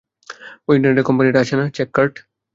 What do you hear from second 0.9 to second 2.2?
কোম্পানিটা আছে না, চেককার্ট?